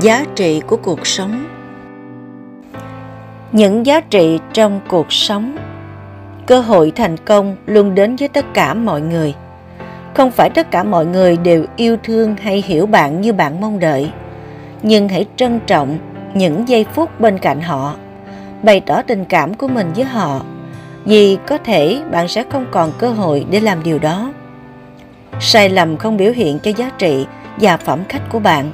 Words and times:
giá 0.00 0.24
trị 0.34 0.62
của 0.66 0.76
cuộc 0.76 1.06
sống. 1.06 1.46
Những 3.52 3.86
giá 3.86 4.00
trị 4.00 4.38
trong 4.52 4.80
cuộc 4.88 5.12
sống, 5.12 5.56
cơ 6.46 6.60
hội 6.60 6.92
thành 6.96 7.16
công 7.16 7.56
luôn 7.66 7.94
đến 7.94 8.16
với 8.16 8.28
tất 8.28 8.44
cả 8.54 8.74
mọi 8.74 9.00
người. 9.00 9.34
Không 10.14 10.30
phải 10.30 10.50
tất 10.50 10.70
cả 10.70 10.82
mọi 10.84 11.06
người 11.06 11.36
đều 11.36 11.64
yêu 11.76 11.96
thương 12.02 12.36
hay 12.36 12.62
hiểu 12.66 12.86
bạn 12.86 13.20
như 13.20 13.32
bạn 13.32 13.60
mong 13.60 13.78
đợi, 13.78 14.10
nhưng 14.82 15.08
hãy 15.08 15.26
trân 15.36 15.60
trọng 15.66 15.98
những 16.34 16.68
giây 16.68 16.86
phút 16.92 17.20
bên 17.20 17.38
cạnh 17.38 17.60
họ, 17.60 17.94
bày 18.62 18.80
tỏ 18.80 19.02
tình 19.02 19.24
cảm 19.24 19.54
của 19.54 19.68
mình 19.68 19.90
với 19.96 20.04
họ, 20.04 20.40
vì 21.04 21.38
có 21.46 21.58
thể 21.58 22.02
bạn 22.10 22.28
sẽ 22.28 22.44
không 22.50 22.66
còn 22.70 22.92
cơ 22.98 23.10
hội 23.10 23.46
để 23.50 23.60
làm 23.60 23.82
điều 23.82 23.98
đó. 23.98 24.32
Sai 25.40 25.68
lầm 25.68 25.96
không 25.96 26.16
biểu 26.16 26.32
hiện 26.32 26.58
cho 26.58 26.70
giá 26.76 26.90
trị 26.98 27.26
và 27.60 27.76
phẩm 27.76 28.00
cách 28.08 28.22
của 28.30 28.38
bạn 28.38 28.72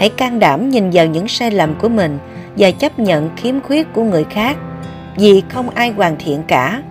hãy 0.00 0.08
can 0.08 0.38
đảm 0.38 0.70
nhìn 0.70 0.90
vào 0.92 1.06
những 1.06 1.28
sai 1.28 1.50
lầm 1.50 1.74
của 1.74 1.88
mình 1.88 2.18
và 2.56 2.70
chấp 2.70 2.98
nhận 2.98 3.30
khiếm 3.36 3.60
khuyết 3.60 3.92
của 3.92 4.04
người 4.04 4.24
khác, 4.24 4.56
vì 5.16 5.42
không 5.48 5.70
ai 5.70 5.90
hoàn 5.90 6.16
thiện 6.16 6.42
cả. 6.46 6.82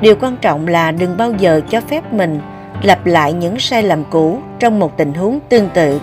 Điều 0.00 0.14
quan 0.20 0.36
trọng 0.36 0.68
là 0.68 0.90
đừng 0.90 1.16
bao 1.16 1.32
giờ 1.38 1.60
cho 1.70 1.80
phép 1.80 2.12
mình 2.12 2.40
lặp 2.82 3.06
lại 3.06 3.32
những 3.32 3.58
sai 3.58 3.82
lầm 3.82 4.04
cũ 4.10 4.38
trong 4.58 4.78
một 4.78 4.96
tình 4.96 5.14
huống 5.14 5.38
tương 5.48 5.68
tự. 5.74 6.00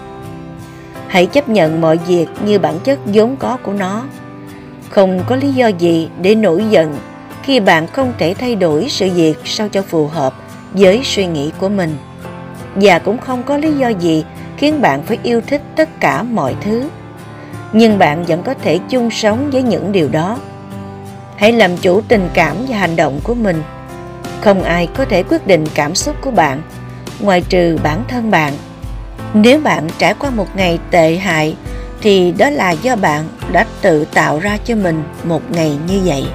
Hãy 1.07 1.25
chấp 1.25 1.49
nhận 1.49 1.81
mọi 1.81 1.97
việc 1.97 2.27
như 2.45 2.59
bản 2.59 2.79
chất 2.83 2.99
vốn 3.05 3.35
có 3.35 3.57
của 3.63 3.73
nó. 3.73 4.03
Không 4.89 5.23
có 5.27 5.35
lý 5.35 5.51
do 5.51 5.67
gì 5.67 6.09
để 6.21 6.35
nổi 6.35 6.65
giận 6.69 6.95
khi 7.43 7.59
bạn 7.59 7.87
không 7.87 8.13
thể 8.17 8.33
thay 8.33 8.55
đổi 8.55 8.85
sự 8.89 9.09
việc 9.09 9.35
sao 9.45 9.69
cho 9.69 9.81
phù 9.81 10.07
hợp 10.07 10.33
với 10.73 11.01
suy 11.03 11.25
nghĩ 11.25 11.51
của 11.59 11.69
mình. 11.69 11.97
Và 12.75 12.99
cũng 12.99 13.17
không 13.17 13.43
có 13.43 13.57
lý 13.57 13.73
do 13.73 13.87
gì 13.87 14.23
khiến 14.59 14.81
bạn 14.81 15.03
phải 15.03 15.17
yêu 15.23 15.41
thích 15.47 15.61
tất 15.75 15.89
cả 15.99 16.23
mọi 16.23 16.55
thứ. 16.61 16.89
Nhưng 17.73 17.97
bạn 17.97 18.25
vẫn 18.25 18.43
có 18.43 18.53
thể 18.53 18.79
chung 18.89 19.11
sống 19.11 19.49
với 19.51 19.63
những 19.63 19.91
điều 19.91 20.09
đó. 20.09 20.38
Hãy 21.38 21.51
làm 21.51 21.77
chủ 21.77 22.01
tình 22.07 22.29
cảm 22.33 22.55
và 22.67 22.77
hành 22.77 22.95
động 22.95 23.19
của 23.23 23.33
mình. 23.33 23.63
Không 24.41 24.63
ai 24.63 24.88
có 24.95 25.05
thể 25.05 25.23
quyết 25.23 25.47
định 25.47 25.66
cảm 25.73 25.95
xúc 25.95 26.16
của 26.21 26.31
bạn, 26.31 26.61
ngoài 27.19 27.43
trừ 27.49 27.77
bản 27.83 28.03
thân 28.07 28.31
bạn. 28.31 28.53
Nếu 29.33 29.59
bạn 29.59 29.88
trải 29.97 30.13
qua 30.13 30.29
một 30.29 30.55
ngày 30.55 30.79
tệ 30.91 31.16
hại, 31.16 31.55
thì 32.01 32.31
đó 32.31 32.49
là 32.49 32.71
do 32.71 32.95
bạn 32.95 33.27
đã 33.51 33.66
tự 33.81 34.05
tạo 34.05 34.39
ra 34.39 34.57
cho 34.66 34.75
mình 34.75 35.03
một 35.23 35.41
ngày 35.51 35.77
như 35.88 36.01
vậy. 36.05 36.25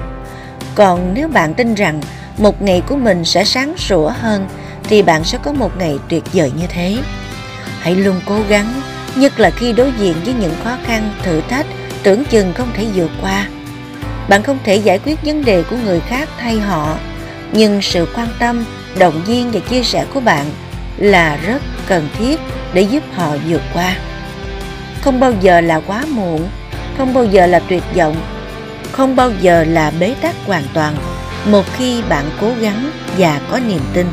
Còn 0.75 1.13
nếu 1.13 1.27
bạn 1.27 1.53
tin 1.53 1.73
rằng 1.73 2.01
một 2.37 2.61
ngày 2.61 2.81
của 2.87 2.95
mình 2.95 3.25
sẽ 3.25 3.43
sáng 3.43 3.77
sủa 3.77 4.09
hơn, 4.09 4.47
thì 4.83 5.01
bạn 5.01 5.23
sẽ 5.23 5.37
có 5.43 5.53
một 5.53 5.77
ngày 5.77 5.99
tuyệt 6.09 6.23
vời 6.33 6.51
như 6.59 6.67
thế 6.69 6.97
hãy 7.85 7.95
luôn 7.95 8.21
cố 8.25 8.39
gắng, 8.49 8.81
nhất 9.15 9.39
là 9.39 9.49
khi 9.49 9.73
đối 9.73 9.91
diện 9.99 10.15
với 10.25 10.33
những 10.33 10.53
khó 10.63 10.77
khăn, 10.85 11.09
thử 11.23 11.41
thách, 11.41 11.65
tưởng 12.03 12.25
chừng 12.25 12.53
không 12.53 12.69
thể 12.73 12.85
vượt 12.95 13.11
qua. 13.21 13.47
Bạn 14.29 14.43
không 14.43 14.57
thể 14.63 14.75
giải 14.75 14.99
quyết 14.99 15.23
vấn 15.23 15.45
đề 15.45 15.63
của 15.63 15.75
người 15.85 15.99
khác 15.99 16.29
thay 16.39 16.59
họ, 16.59 16.97
nhưng 17.51 17.81
sự 17.81 18.07
quan 18.15 18.27
tâm, 18.39 18.65
động 18.97 19.21
viên 19.25 19.51
và 19.51 19.59
chia 19.59 19.83
sẻ 19.83 20.05
của 20.13 20.19
bạn 20.19 20.45
là 20.97 21.39
rất 21.47 21.61
cần 21.87 22.09
thiết 22.17 22.39
để 22.73 22.81
giúp 22.81 23.03
họ 23.13 23.37
vượt 23.49 23.61
qua. 23.73 23.95
Không 25.01 25.19
bao 25.19 25.33
giờ 25.41 25.61
là 25.61 25.79
quá 25.79 26.05
muộn, 26.09 26.47
không 26.97 27.13
bao 27.13 27.25
giờ 27.25 27.47
là 27.47 27.59
tuyệt 27.59 27.83
vọng, 27.95 28.15
không 28.91 29.15
bao 29.15 29.31
giờ 29.41 29.63
là 29.63 29.91
bế 29.99 30.13
tắc 30.21 30.35
hoàn 30.45 30.63
toàn, 30.73 30.95
một 31.45 31.63
khi 31.77 32.01
bạn 32.09 32.25
cố 32.41 32.51
gắng 32.61 32.91
và 33.17 33.39
có 33.51 33.59
niềm 33.59 33.81
tin. 33.93 34.05